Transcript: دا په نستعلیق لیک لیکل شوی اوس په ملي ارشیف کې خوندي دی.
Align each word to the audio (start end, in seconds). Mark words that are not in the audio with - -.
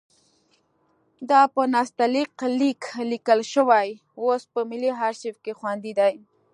دا 1.29 1.41
په 1.53 1.61
نستعلیق 1.75 2.31
لیک 2.59 2.81
لیکل 3.11 3.39
شوی 3.53 3.89
اوس 4.21 4.41
په 4.53 4.59
ملي 4.69 4.91
ارشیف 5.05 5.35
کې 5.43 5.53
خوندي 5.59 5.93
دی. 5.99 6.15